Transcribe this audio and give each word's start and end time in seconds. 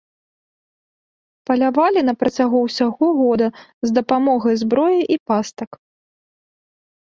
Палявалі 1.49 2.01
на 2.07 2.13
працягу 2.23 2.57
ўсяго 2.67 3.05
года 3.19 3.47
з 3.89 3.95
дапамогай 3.99 4.59
зброі 4.63 5.01
і 5.17 5.21
пастак. 5.31 5.71